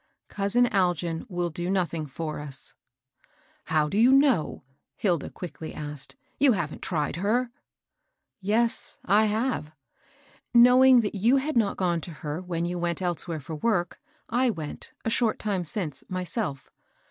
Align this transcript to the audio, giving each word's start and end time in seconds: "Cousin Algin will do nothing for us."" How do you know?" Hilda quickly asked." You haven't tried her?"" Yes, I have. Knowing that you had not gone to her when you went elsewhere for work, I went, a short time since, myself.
"Cousin 0.29 0.65
Algin 0.65 1.27
will 1.29 1.51
do 1.51 1.69
nothing 1.69 2.07
for 2.07 2.39
us."" 2.39 2.73
How 3.65 3.87
do 3.87 3.99
you 3.99 4.11
know?" 4.11 4.63
Hilda 4.95 5.29
quickly 5.29 5.75
asked." 5.75 6.15
You 6.39 6.53
haven't 6.53 6.81
tried 6.81 7.17
her?"" 7.17 7.51
Yes, 8.51 8.97
I 9.05 9.25
have. 9.25 9.71
Knowing 10.55 11.01
that 11.01 11.13
you 11.13 11.37
had 11.37 11.55
not 11.55 11.77
gone 11.77 12.01
to 12.01 12.11
her 12.25 12.41
when 12.41 12.65
you 12.65 12.79
went 12.79 12.99
elsewhere 12.99 13.39
for 13.39 13.53
work, 13.53 14.01
I 14.27 14.49
went, 14.49 14.91
a 15.05 15.11
short 15.11 15.37
time 15.37 15.63
since, 15.63 16.03
myself. 16.09 16.71